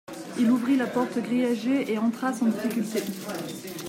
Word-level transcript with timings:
Il 0.39 0.49
ouvrit 0.49 0.77
la 0.77 0.87
porte 0.87 1.19
grillagée 1.19 1.93
et 1.93 1.99
entra 1.99 2.33
sans 2.33 2.47
difficulté. 2.47 3.03